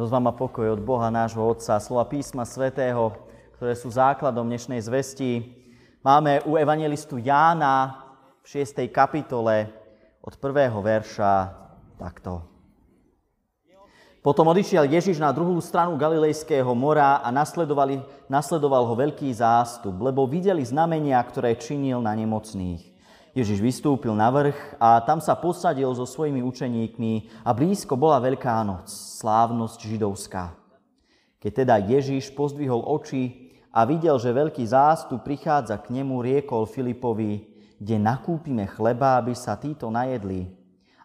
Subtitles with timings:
[0.00, 3.12] Milosť vám a pokoj od Boha nášho Otca, slova písma svätého,
[3.60, 5.44] ktoré sú základom dnešnej zvesti.
[6.00, 8.00] Máme u evangelistu Jána
[8.40, 8.80] v 6.
[8.88, 9.68] kapitole
[10.24, 11.52] od prvého verša
[12.00, 12.40] takto.
[14.24, 20.64] Potom odišiel Ježiš na druhú stranu Galilejského mora a nasledoval ho veľký zástup, lebo videli
[20.64, 22.99] znamenia, ktoré činil na nemocných.
[23.30, 28.58] Ježiš vystúpil na vrch a tam sa posadil so svojimi učeníkmi a blízko bola Veľká
[28.66, 30.50] noc, slávnosť židovská.
[31.38, 37.46] Keď teda Ježiš pozdvihol oči a videl, že veľký zástup prichádza k nemu, riekol Filipovi,
[37.78, 40.50] kde nakúpime chleba, aby sa títo najedli.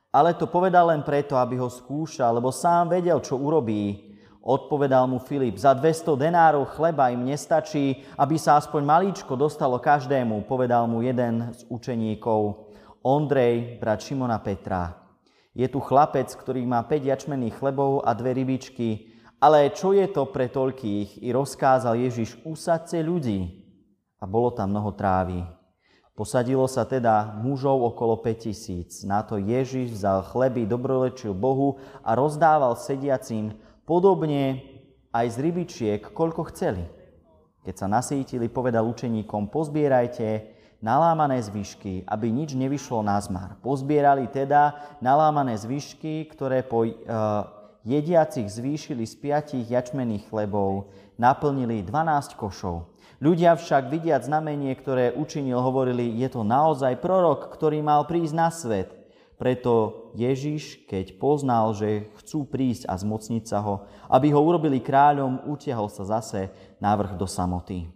[0.09, 4.04] Ale to povedal len preto, aby ho skúšal, lebo sám vedel, čo urobí.
[4.45, 10.45] Odpovedal mu Filip, za 200 denárov chleba im nestačí, aby sa aspoň malíčko dostalo každému,
[10.45, 12.69] povedal mu jeden z učeníkov,
[13.01, 15.01] Ondrej, brat Šimona Petra.
[15.57, 20.29] Je tu chlapec, ktorý má 5 jačmených chlebov a dve rybičky, ale čo je to
[20.29, 21.25] pre toľkých?
[21.25, 23.65] I rozkázal Ježiš, usadce ľudí.
[24.21, 25.41] A bolo tam mnoho trávy.
[26.13, 29.09] Posadilo sa teda mužov okolo 5000.
[29.09, 34.65] Na to Ježiš vzal chleby, dobrolečil Bohu a rozdával sediacim, Podobne
[35.13, 36.81] aj z rybičiek, koľko chceli.
[37.61, 43.61] Keď sa nasítili, povedal učeníkom, pozbierajte nalámané zvyšky, aby nič nevyšlo na zmar.
[43.61, 44.73] Pozbierali teda
[45.05, 46.93] nalámané zvyšky, ktoré po uh,
[47.85, 50.89] jediacich zvýšili z piatich jačmených chlebov,
[51.21, 52.89] naplnili 12 košov.
[53.21, 58.49] Ľudia však vidiať znamenie, ktoré učinil, hovorili, je to naozaj prorok, ktorý mal prísť na
[58.49, 58.94] svet.
[59.35, 65.51] Preto Ježiš, keď poznal, že chcú prísť a zmocniť sa ho, aby ho urobili kráľom,
[65.51, 67.91] utiahol sa zase návrh do samoty.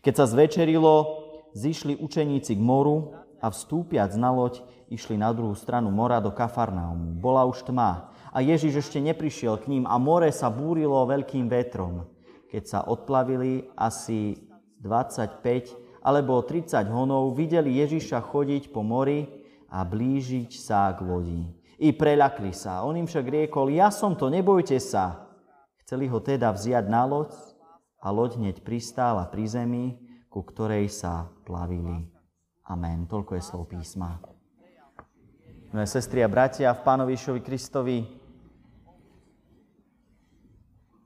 [0.00, 5.92] Keď sa zvečerilo, zišli učeníci k moru a vstúpiac na loď, išli na druhú stranu
[5.92, 7.20] mora do Kafarnaumu.
[7.20, 12.08] Bola už tma a Ježiš ešte neprišiel k ním a more sa búrilo veľkým vetrom.
[12.48, 14.40] Keď sa odplavili asi
[14.80, 19.37] 25 alebo 30 honov, videli Ježiša chodiť po mori
[19.68, 21.44] a blížiť sa k lodi.
[21.78, 22.82] I preľakli sa.
[22.82, 25.30] On im však riekol, ja som to, nebojte sa.
[25.84, 27.32] Chceli ho teda vziať na loď
[28.02, 29.84] a loď hneď pristála pri zemi,
[30.28, 32.08] ku ktorej sa plavili.
[32.68, 33.08] Amen.
[33.08, 34.20] Toľko je slov písma.
[35.68, 38.00] Moje sestry a bratia v Pánovi Išovi Kristovi,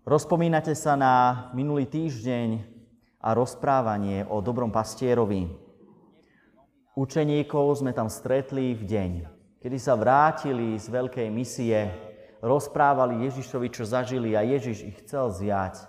[0.07, 2.63] rozpomínate sa na minulý týždeň
[3.23, 5.51] a rozprávanie o dobrom pastierovi,
[6.93, 9.13] Učeníkov sme tam stretli v deň,
[9.65, 11.89] kedy sa vrátili z veľkej misie,
[12.45, 15.89] rozprávali Ježišovi, čo zažili a Ježiš ich chcel zjať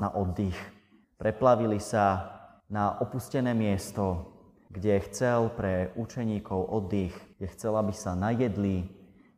[0.00, 0.56] na oddych.
[1.20, 2.32] Preplavili sa
[2.72, 4.32] na opustené miesto,
[4.72, 8.88] kde chcel pre učeníkov oddych, kde chcel, aby sa najedli,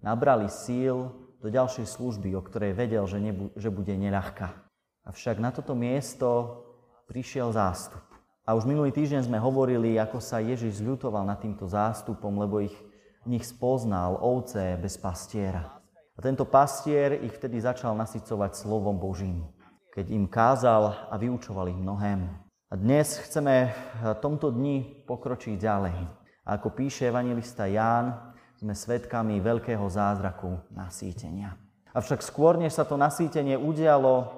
[0.07, 1.11] nabrali síl
[1.43, 4.55] do ďalšej služby, o ktorej vedel, že, nebu- že bude neľahká.
[5.03, 6.63] Avšak na toto miesto
[7.11, 8.16] prišiel zástup.
[8.47, 12.79] A už minulý týždeň sme hovorili, ako sa Ježiš zľutoval nad týmto zástupom, lebo ich
[13.27, 15.83] v nich spoznal ovce bez pastiera.
[16.15, 19.51] A tento pastier ich vtedy začal nasycovať slovom Božím,
[19.91, 22.31] keď im kázal a vyučoval ich mnohému.
[22.71, 25.99] A dnes chceme v tomto dni pokročiť ďalej.
[26.47, 28.15] A ako píše evangelista Ján,
[28.63, 31.59] sme svedkami veľkého zázraku nasýtenia.
[31.99, 34.31] Avšak skôr, než sa to nasýtenie udialo,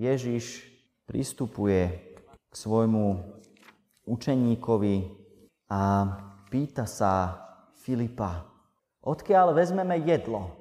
[0.00, 0.64] Ježiš
[1.04, 2.00] pristupuje
[2.48, 3.41] k svojmu
[4.06, 4.96] učeníkovi
[5.70, 5.80] a
[6.50, 7.38] pýta sa
[7.82, 8.46] Filipa,
[9.02, 10.52] odkiaľ vezmeme jedlo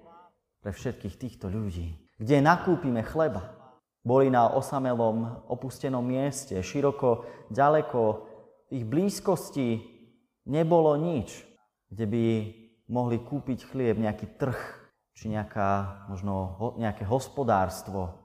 [0.61, 3.57] pre všetkých týchto ľudí, kde nakúpime chleba.
[4.01, 8.01] Boli na osamelom, opustenom mieste, široko, ďaleko,
[8.71, 9.77] v ich blízkosti
[10.49, 11.45] nebolo nič,
[11.91, 12.25] kde by
[12.89, 14.57] mohli kúpiť chlieb, nejaký trh,
[15.13, 18.17] či nejaká, možno nejaké hospodárstvo.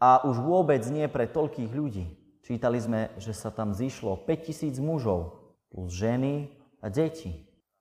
[0.00, 2.19] A už vôbec nie pre toľkých ľudí.
[2.50, 5.38] Čítali sme, že sa tam zišlo 5000 mužov
[5.70, 6.50] plus ženy
[6.82, 7.30] a deti.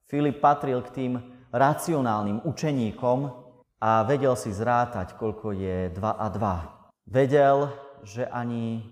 [0.06, 1.14] Filip patril k tým
[1.50, 3.34] racionálnym učeníkom
[3.82, 7.10] a vedel si zrátať, koľko je 2 a 2.
[7.10, 7.74] Vedel,
[8.06, 8.86] že ani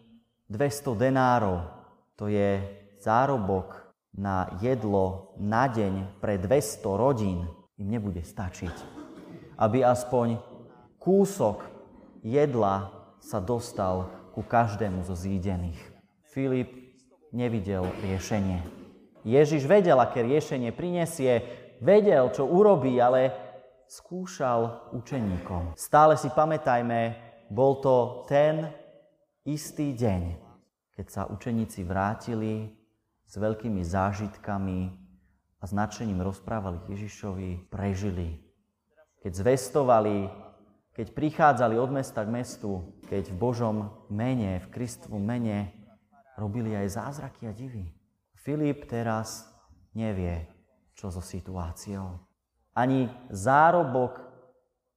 [0.50, 1.70] 200 denárov,
[2.18, 2.58] to je
[2.98, 3.78] zárobok
[4.18, 7.46] na jedlo na deň pre 200 rodín,
[7.78, 8.74] im nebude stačiť.
[9.62, 10.42] Aby aspoň
[10.98, 11.70] kúsok
[12.26, 12.90] jedla
[13.22, 15.82] sa dostal ku každému zo zídených.
[16.30, 16.70] Filip
[17.34, 18.62] nevidel riešenie.
[19.26, 21.42] Ježiš vedel, aké riešenie prinesie,
[21.82, 23.34] vedel, čo urobí, ale
[23.90, 25.74] skúšal učeníkom.
[25.74, 27.18] Stále si pamätajme,
[27.50, 28.70] bol to ten
[29.42, 30.38] istý deň,
[30.94, 32.78] keď sa učeníci vrátili
[33.26, 34.80] s veľkými zážitkami
[35.58, 38.38] a značením rozprávali Ježišovi, prežili.
[39.26, 40.30] Keď zvestovali,
[40.98, 43.78] keď prichádzali od mesta k mestu, keď v Božom
[44.10, 45.70] mene, v Kristovom mene
[46.42, 47.86] robili aj zázraky a divy.
[48.34, 49.46] Filip teraz
[49.94, 50.50] nevie,
[50.98, 52.18] čo so situáciou.
[52.74, 54.26] Ani zárobok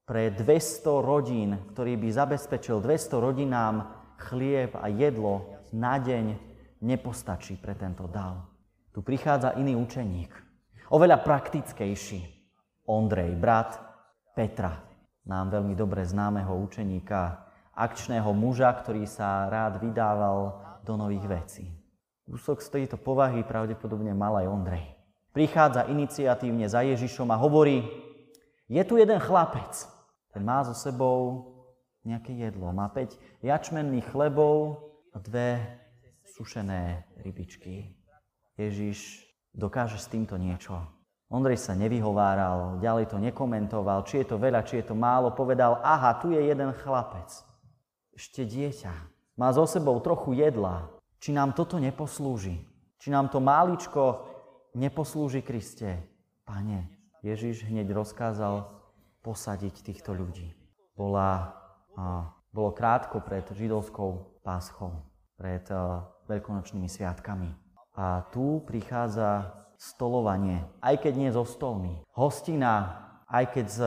[0.09, 6.33] pre 200 rodín, ktorý by zabezpečil 200 rodinám chlieb a jedlo na deň,
[6.81, 8.49] nepostačí pre tento dav.
[8.97, 10.33] Tu prichádza iný učeník,
[10.97, 12.41] oveľa praktickejší.
[12.89, 13.79] Ondrej, brat
[14.35, 14.90] Petra,
[15.31, 17.47] nám veľmi dobre známeho učeníka,
[17.79, 21.65] akčného muža, ktorý sa rád vydával do nových vecí.
[22.27, 24.85] Kúsok z tejto povahy pravdepodobne mal aj Ondrej.
[25.31, 27.87] Prichádza iniciatívne za Ježišom a hovorí,
[28.67, 29.87] je tu jeden chlapec,
[30.35, 31.47] ten má so sebou
[32.03, 32.71] nejaké jedlo.
[32.75, 34.83] Má 5 jačmenných chlebov
[35.15, 35.59] a dve
[36.27, 37.95] sušené rybičky.
[38.59, 41.00] Ježiš dokáže s týmto niečo.
[41.31, 45.31] Ondrej sa nevyhováral, ďalej to nekomentoval, či je to veľa, či je to málo.
[45.31, 47.31] Povedal, aha, tu je jeden chlapec.
[48.11, 48.91] Ešte dieťa.
[49.39, 50.91] Má so sebou trochu jedla.
[51.23, 52.59] Či nám toto neposlúži?
[52.99, 54.27] Či nám to máličko
[54.75, 56.03] neposlúži Kriste?
[56.43, 56.91] Pane,
[57.23, 58.67] Ježiš hneď rozkázal
[59.23, 60.51] posadiť týchto ľudí.
[60.99, 61.55] Bola,
[61.95, 65.07] a, bolo krátko pred židovskou páschou,
[65.39, 67.55] pred a, veľkonočnými sviatkami.
[67.95, 72.05] A tu prichádza stolovanie, aj keď nie so stolmi.
[72.13, 73.81] Hostina, aj keď s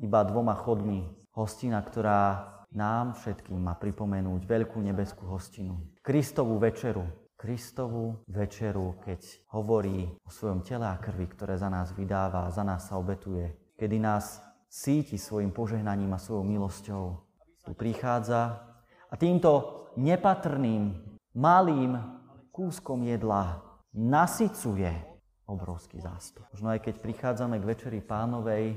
[0.00, 1.04] iba dvoma chodmi.
[1.36, 5.76] Hostina, ktorá nám všetkým má pripomenúť veľkú nebeskú hostinu.
[6.00, 7.04] Kristovú večeru.
[7.36, 9.20] Kristovú večeru, keď
[9.52, 13.52] hovorí o svojom tele a krvi, ktoré za nás vydáva, za nás sa obetuje.
[13.76, 14.40] Kedy nás
[14.72, 17.04] síti svojim požehnaním a svojou milosťou.
[17.60, 18.56] Tu prichádza
[19.12, 20.96] a týmto nepatrným,
[21.36, 22.00] malým
[22.56, 23.60] kúskom jedla
[23.92, 25.15] nasycuje
[25.46, 26.42] obrovský zástup.
[26.50, 28.76] Možno aj keď prichádzame k Večeri pánovej,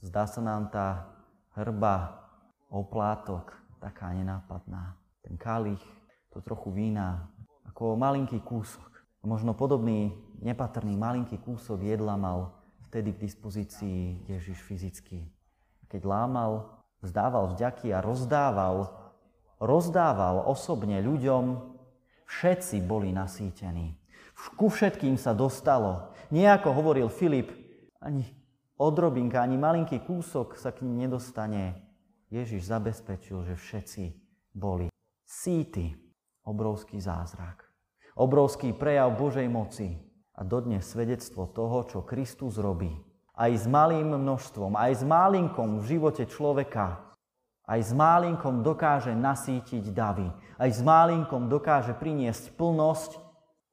[0.00, 1.10] zdá sa nám tá
[1.58, 2.22] hrba,
[2.70, 4.94] oplátok, taká nenápadná.
[5.22, 5.82] Ten kalich,
[6.30, 7.30] to trochu vína,
[7.66, 8.90] ako malinký kúsok.
[9.24, 10.12] Možno podobný
[10.42, 12.52] nepatrný malinký kúsok jedla mal
[12.90, 15.26] vtedy k dispozícii Ježiš fyzicky.
[15.90, 18.92] Keď lámal, vzdával vďaky a rozdával,
[19.58, 21.74] rozdával osobne ľuďom,
[22.28, 24.03] všetci boli nasýtení.
[24.34, 26.14] Ku všetkým sa dostalo.
[26.34, 27.54] Nie ako hovoril Filip,
[28.02, 28.26] ani
[28.76, 31.80] odrobinka, ani malinký kúsok sa k ním nedostane.
[32.28, 34.04] Ježiš zabezpečil, že všetci
[34.52, 34.90] boli
[35.24, 35.94] síty.
[36.44, 37.64] Obrovský zázrak.
[38.20, 39.96] Obrovský prejav Božej moci.
[40.36, 42.92] A dodnes svedectvo toho, čo Kristus robí.
[43.32, 47.00] Aj s malým množstvom, aj s málinkom v živote človeka.
[47.64, 50.28] Aj s málinkom dokáže nasítiť davy.
[50.60, 53.23] Aj s málinkom dokáže priniesť plnosť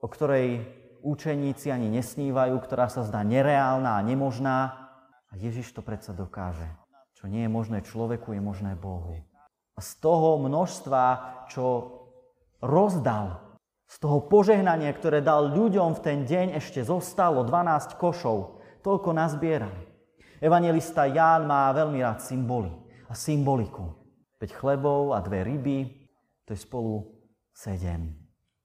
[0.01, 0.65] o ktorej
[1.05, 4.89] učeníci ani nesnívajú, ktorá sa zdá nereálna a nemožná.
[5.29, 6.65] A Ježiš to predsa dokáže.
[7.17, 9.21] Čo nie je možné človeku, je možné Bohu.
[9.77, 11.03] A z toho množstva,
[11.49, 11.65] čo
[12.61, 18.63] rozdal, z toho požehnania, ktoré dal ľuďom v ten deň, ešte zostalo 12 košov.
[18.81, 19.85] Toľko nazbierali.
[20.41, 22.73] Evangelista Ján má veľmi rád symboly
[23.05, 23.93] a symboliku.
[24.41, 26.09] 5 chlebov a dve ryby,
[26.49, 27.05] to je spolu
[27.53, 28.09] 7.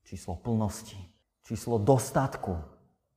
[0.08, 1.15] Číslo plnosti
[1.46, 2.58] číslo dostatku.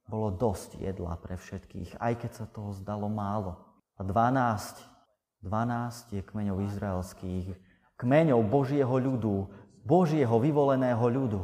[0.06, 3.58] Bolo dosť jedla pre všetkých, aj keď sa toho zdalo málo.
[3.98, 7.48] A 12, 12 je kmeňov izraelských,
[7.98, 9.50] kmeňov Božieho ľudu,
[9.86, 11.42] Božieho vyvoleného ľudu.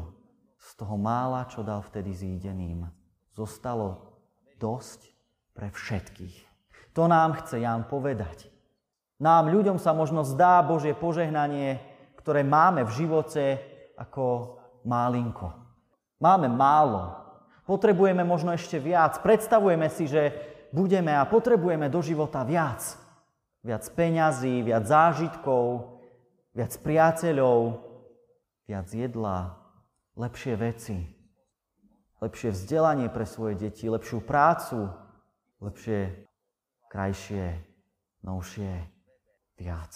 [0.62, 2.90] Z toho mála, čo dal vtedy zídeným,
[3.38, 4.18] zostalo
[4.58, 5.14] dosť
[5.54, 6.38] pre všetkých.
[6.98, 8.50] To nám chce Ján povedať.
[9.22, 11.80] Nám, ľuďom sa možno zdá Božie požehnanie,
[12.18, 13.62] ktoré máme v živote
[13.96, 15.65] ako málinko.
[16.20, 17.12] Máme málo.
[17.66, 19.20] Potrebujeme možno ešte viac.
[19.20, 20.32] Predstavujeme si, že
[20.70, 22.82] budeme a potrebujeme do života viac.
[23.66, 25.98] Viac peňazí, viac zážitkov,
[26.54, 27.82] viac priateľov,
[28.70, 29.58] viac jedla,
[30.16, 30.98] lepšie veci,
[32.22, 34.94] lepšie vzdelanie pre svoje deti, lepšiu prácu,
[35.60, 36.30] lepšie,
[36.94, 37.58] krajšie,
[38.22, 38.72] novšie,
[39.58, 39.94] viac.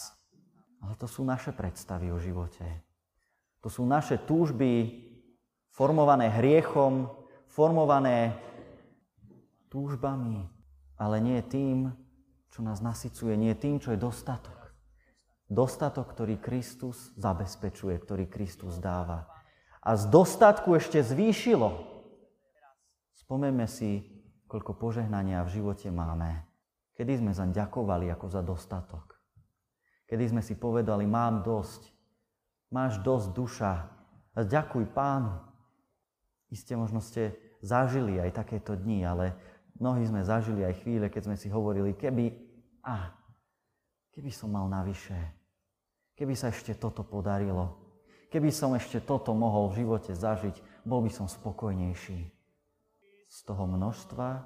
[0.82, 2.66] Ale to sú naše predstavy o živote.
[3.62, 5.09] To sú naše túžby,
[5.80, 7.08] formované hriechom,
[7.48, 8.36] formované
[9.72, 10.44] túžbami,
[11.00, 11.96] ale nie tým,
[12.52, 14.76] čo nás nasycuje, nie tým, čo je dostatok.
[15.48, 19.32] Dostatok, ktorý Kristus zabezpečuje, ktorý Kristus dáva.
[19.80, 21.72] A z dostatku ešte zvýšilo.
[23.16, 24.04] Spomeme si,
[24.52, 26.44] koľko požehnania v živote máme.
[27.00, 29.16] Kedy sme zaň ďakovali ako za dostatok.
[30.12, 31.88] Kedy sme si povedali, mám dosť.
[32.68, 33.74] Máš dosť duša.
[34.36, 35.49] A ďakuj pánu.
[36.50, 39.38] Isté možno ste zažili aj takéto dni, ale
[39.78, 42.34] mnohí sme zažili aj chvíle, keď sme si hovorili, keby,
[42.82, 43.14] a,
[44.10, 45.16] keby som mal navyše,
[46.18, 47.78] keby sa ešte toto podarilo,
[48.34, 52.20] keby som ešte toto mohol v živote zažiť, bol by som spokojnejší.
[53.30, 54.42] Z toho množstva,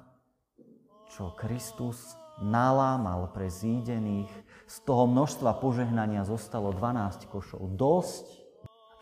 [1.08, 4.28] čo Kristus nalámal pre zídených,
[4.68, 7.64] z toho množstva požehnania zostalo 12 košov.
[7.80, 8.43] Dosť,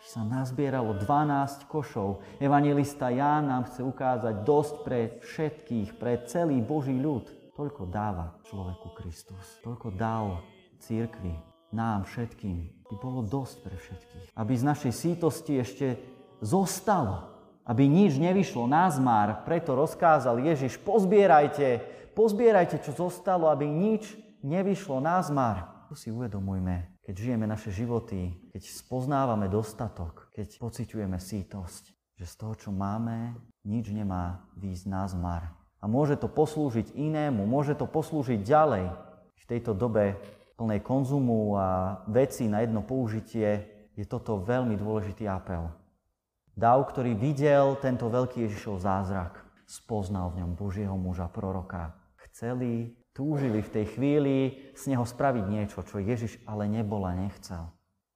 [0.03, 2.19] sa nazbieralo 12 košov.
[2.43, 7.31] Evangelista Ján nám chce ukázať dosť pre všetkých, pre celý Boží ľud.
[7.55, 9.63] Toľko dáva človeku Kristus.
[9.63, 10.43] Toľko dal
[10.83, 11.31] církvi,
[11.71, 12.85] nám všetkým.
[12.91, 14.25] By bolo dosť pre všetkých.
[14.37, 15.87] Aby z našej sítosti ešte
[16.43, 17.31] zostalo.
[17.63, 19.47] Aby nič nevyšlo na zmar.
[19.47, 21.79] Preto rozkázal Ježiš, pozbierajte,
[22.11, 25.87] pozbierajte, čo zostalo, aby nič nevyšlo na zmar.
[25.87, 32.33] To si uvedomujme, keď žijeme naše životy, keď spoznávame dostatok, keď pociťujeme sítosť, že z
[32.39, 33.35] toho, čo máme,
[33.67, 35.43] nič nemá výjsť na zmar.
[35.83, 38.87] A môže to poslúžiť inému, môže to poslúžiť ďalej.
[39.35, 40.15] V tejto dobe
[40.55, 43.67] plnej konzumu a veci na jedno použitie
[43.99, 45.67] je toto veľmi dôležitý apel.
[46.55, 51.97] Dav, ktorý videl tento veľký Ježišov zázrak, spoznal v ňom Božieho muža, proroka.
[52.29, 54.37] Chceli túžili v tej chvíli
[54.73, 57.69] z neho spraviť niečo, čo Ježiš ale nebol a nechcel.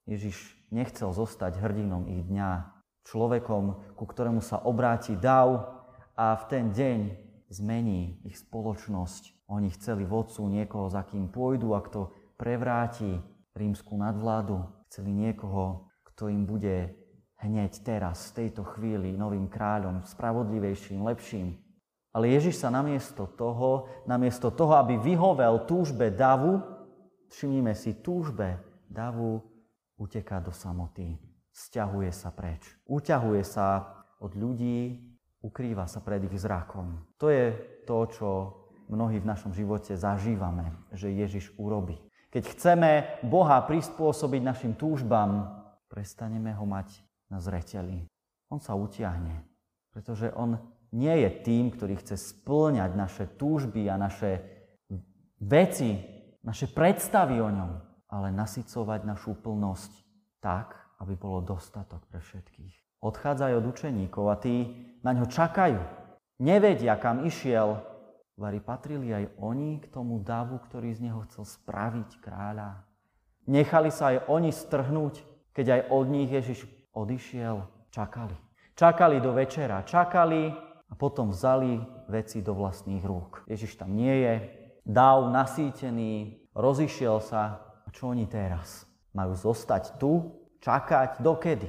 [0.10, 2.77] Ježiš nechcel zostať hrdinom ich dňa,
[3.08, 5.80] človekom, ku ktorému sa obráti dav
[6.20, 7.00] a v ten deň
[7.48, 9.48] zmení ich spoločnosť.
[9.48, 13.24] Oni chceli vodcu niekoho, za kým pôjdu a kto prevráti
[13.56, 14.68] rímsku nadvládu.
[14.92, 16.92] Chceli niekoho, kto im bude
[17.39, 21.56] hneď teraz, v tejto chvíli, novým kráľom, spravodlivejším, lepším,
[22.18, 26.58] ale Ježiš sa namiesto toho, namiesto toho, aby vyhovel túžbe davu,
[27.30, 28.58] všimnime si, túžbe
[28.90, 29.46] davu
[30.02, 31.14] uteká do samoty.
[31.54, 32.66] Sťahuje sa preč.
[32.90, 33.86] Uťahuje sa
[34.18, 34.98] od ľudí,
[35.46, 37.06] ukrýva sa pred ich zrakom.
[37.22, 37.54] To je
[37.86, 38.30] to, čo
[38.90, 42.02] mnohí v našom živote zažívame, že Ježiš urobí.
[42.34, 42.92] Keď chceme
[43.30, 45.54] Boha prispôsobiť našim túžbám,
[45.86, 46.98] prestaneme ho mať
[47.30, 48.10] na zreteli.
[48.50, 49.46] On sa utiahne,
[49.94, 50.58] pretože on
[50.91, 54.39] nie je tým, ktorý chce splňať naše túžby a naše
[55.41, 56.00] veci,
[56.44, 57.72] naše predstavy o ňom,
[58.08, 59.91] ale nasycovať našu plnosť
[60.39, 63.03] tak, aby bolo dostatok pre všetkých.
[63.03, 64.65] Odchádzajú od učeníkov a tí
[65.06, 65.77] na ňo čakajú.
[66.41, 67.77] Nevedia, kam išiel.
[68.38, 72.86] Vary patrili aj oni k tomu davu, ktorý z neho chcel spraviť kráľa.
[73.50, 75.25] Nechali sa aj oni strhnúť,
[75.58, 77.65] keď aj od nich Ježiš odišiel.
[77.89, 78.38] Čakali.
[78.77, 79.82] Čakali do večera.
[79.82, 80.53] Čakali,
[80.88, 83.44] a potom vzali veci do vlastných rúk.
[83.48, 84.34] Ježiš tam nie je,
[84.88, 87.63] dáv nasýtený, rozišiel sa.
[87.84, 88.88] A čo oni teraz?
[89.12, 90.32] Majú zostať tu,
[90.63, 91.67] čakať dokedy?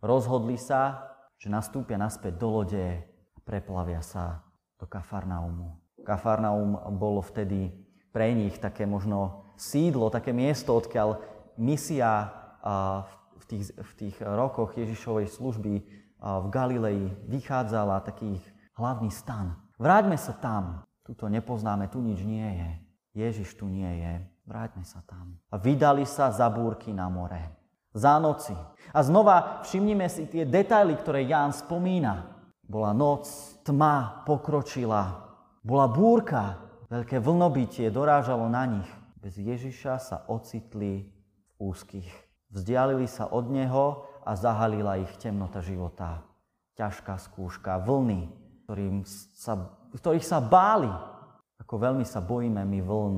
[0.00, 4.44] Rozhodli sa, že nastúpia naspäť do lode a preplavia sa
[4.78, 5.76] do Kafarnaumu.
[6.06, 7.72] Kafarnaum bolo vtedy
[8.14, 11.20] pre nich také možno sídlo, také miesto, odkiaľ
[11.58, 12.32] misia
[13.04, 13.12] v
[13.46, 15.74] tých, v tých rokoch Ježišovej služby
[16.18, 18.42] v Galilei vychádzala taký
[18.74, 19.54] hlavný stan.
[19.78, 20.82] Vráťme sa tam.
[21.06, 22.70] Tu to nepoznáme, tu nič nie je.
[23.18, 24.14] Ježiš tu nie je.
[24.44, 25.38] Vráťme sa tam.
[25.48, 27.54] A vydali sa za búrky na more.
[27.96, 28.52] Za noci.
[28.92, 32.36] A znova všimnime si tie detaily, ktoré Ján spomína.
[32.68, 33.24] Bola noc,
[33.64, 35.24] tma pokročila.
[35.64, 36.60] Bola búrka,
[36.92, 38.88] veľké vlnobytie dorážalo na nich.
[39.18, 41.08] Bez Ježiša sa ocitli
[41.56, 42.27] v úzkých.
[42.48, 46.24] Vzdialili sa od Neho a zahalila ich temnota života.
[46.76, 48.28] Ťažká skúška, vlny,
[48.64, 49.02] ktorým
[49.34, 50.90] sa, ktorých sa báli.
[51.58, 53.16] Ako veľmi sa bojíme my vln,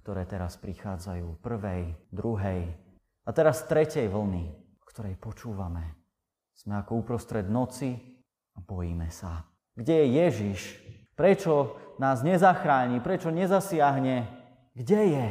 [0.00, 1.38] ktoré teraz prichádzajú.
[1.44, 2.84] Prvej, druhej
[3.24, 4.52] a teraz tretej vlny,
[4.84, 5.96] ktorej počúvame.
[6.52, 7.96] Sme ako uprostred noci
[8.54, 9.48] a bojíme sa.
[9.74, 10.60] Kde je Ježiš?
[11.18, 13.00] Prečo nás nezachráni?
[13.00, 14.28] Prečo nezasiahne?
[14.76, 15.28] Kde je?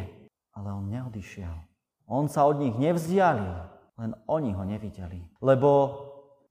[0.57, 1.72] Ale on neodišiel.
[2.07, 3.69] On sa od nich nevzdialil.
[3.97, 5.21] Len oni ho nevideli.
[5.39, 5.69] Lebo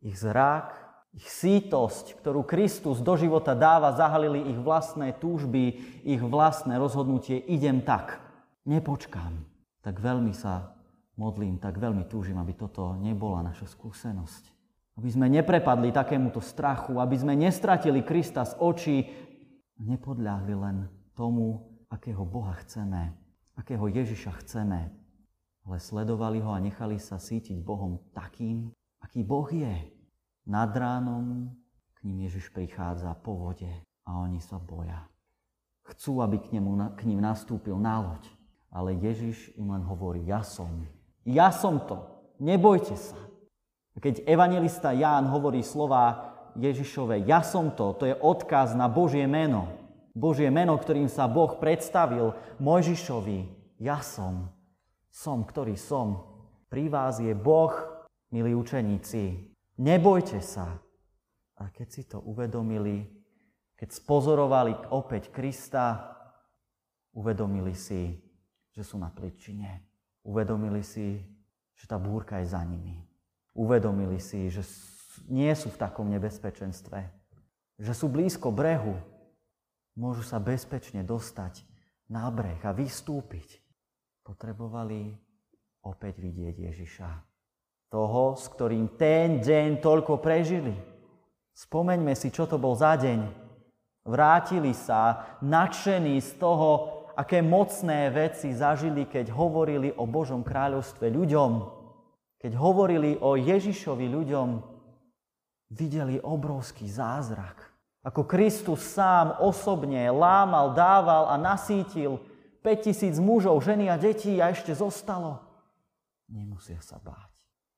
[0.00, 0.72] ich zrak,
[1.12, 7.36] ich sítosť, ktorú Kristus do života dáva, zahalili ich vlastné túžby, ich vlastné rozhodnutie.
[7.36, 8.22] Idem tak,
[8.64, 9.44] nepočkám.
[9.82, 10.72] Tak veľmi sa
[11.18, 14.48] modlím, tak veľmi túžim, aby toto nebola naša skúsenosť.
[14.96, 19.08] Aby sme neprepadli takémuto strachu, aby sme nestratili Krista z očí
[19.82, 20.76] nepodľahli len
[21.12, 21.60] tomu,
[21.92, 23.12] akého Boha chceme,
[23.58, 25.01] akého Ježiša chceme,
[25.66, 29.74] ale sledovali ho a nechali sa sítiť Bohom takým, aký Boh je.
[30.42, 31.54] Nad ránom
[31.94, 33.70] k ním Ježiš prichádza po vode
[34.02, 35.06] a oni sa boja.
[35.86, 38.26] Chcú, aby k, nemu, k ním nastúpil na loď,
[38.74, 40.82] ale Ježiš im len hovorí, ja som.
[41.22, 42.10] Ja som to.
[42.42, 43.18] Nebojte sa.
[43.94, 49.70] Keď evangelista Ján hovorí slova Ježišove, ja som to, to je odkaz na Božie meno.
[50.12, 54.50] Božie meno, ktorým sa Boh predstavil Mojžišovi, ja som,
[55.12, 56.24] som, ktorý som.
[56.72, 57.70] Pri vás je Boh,
[58.32, 59.52] milí učeníci.
[59.76, 60.80] Nebojte sa.
[61.60, 63.04] A keď si to uvedomili,
[63.76, 66.16] keď spozorovali opäť Krista,
[67.12, 68.16] uvedomili si,
[68.72, 69.84] že sú na pličine.
[70.24, 71.20] Uvedomili si,
[71.76, 73.04] že tá búrka je za nimi.
[73.52, 74.64] Uvedomili si, že
[75.28, 76.98] nie sú v takom nebezpečenstve,
[77.76, 78.96] že sú blízko brehu,
[79.92, 81.68] môžu sa bezpečne dostať
[82.08, 83.61] na breh a vystúpiť.
[84.22, 85.10] Potrebovali
[85.82, 87.10] opäť vidieť Ježiša.
[87.90, 90.72] Toho, s ktorým ten deň toľko prežili.
[91.52, 93.20] Spomeňme si, čo to bol za deň.
[94.08, 96.70] Vrátili sa nadšení z toho,
[97.18, 101.50] aké mocné veci zažili, keď hovorili o Božom kráľovstve ľuďom.
[102.40, 104.48] Keď hovorili o Ježišovi ľuďom,
[105.76, 107.58] videli obrovský zázrak.
[108.02, 112.18] Ako Kristus sám osobne lámal, dával a nasítil
[112.62, 115.42] 5000 mužov, ženy a detí a ešte zostalo.
[116.30, 117.28] Nemusia sa báť.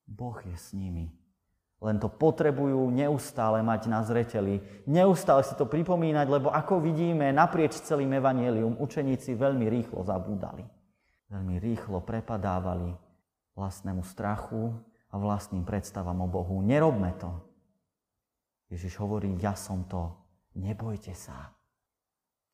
[0.05, 1.09] Boh je s nimi.
[1.83, 4.63] Len to potrebujú neustále mať na zreteli.
[4.87, 10.63] Neustále si to pripomínať, lebo ako vidíme, naprieč celým evanelium učeníci veľmi rýchlo zabúdali.
[11.27, 12.95] Veľmi rýchlo prepadávali
[13.59, 14.71] vlastnému strachu
[15.11, 16.63] a vlastným predstavám o Bohu.
[16.63, 17.33] Nerobme to.
[18.71, 20.15] Ježiš hovorí, ja som to,
[20.55, 21.53] nebojte sa,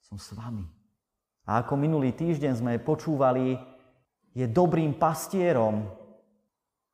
[0.01, 0.80] som s vami.
[1.51, 3.60] A ako minulý týždeň sme počúvali,
[4.31, 5.84] je dobrým pastierom.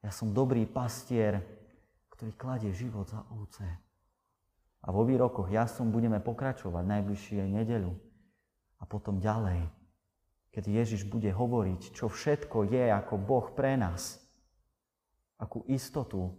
[0.02, 1.46] Ja som dobrý pastier,
[2.10, 3.62] ktorý kladie život za ovce.
[4.82, 7.94] A vo výrokoch ja som budeme pokračovať najbližšie nedeľu.
[8.82, 9.62] A potom ďalej,
[10.50, 14.18] keď Ježiš bude hovoriť, čo všetko je ako Boh pre nás,
[15.38, 16.34] akú istotu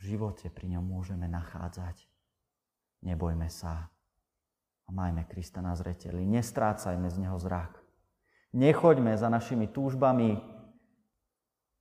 [0.00, 2.00] v živote pri ňom môžeme nachádzať.
[3.04, 3.92] Nebojme sa
[4.86, 6.22] a majme Krista na zreteli.
[6.22, 7.82] Nestrácajme z Neho zrak.
[8.54, 10.38] Nechoďme za našimi túžbami,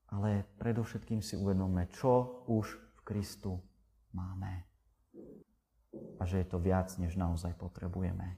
[0.10, 3.62] ale predovšetkým si uvedomme, čo už v Kristu
[4.12, 4.65] máme.
[6.20, 8.36] A že je to viac, než naozaj potrebujeme.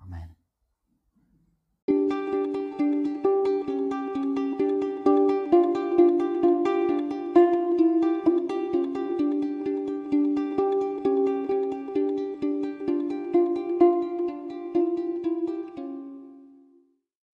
[0.00, 0.45] Amen.